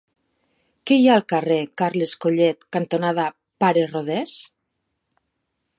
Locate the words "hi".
0.99-1.03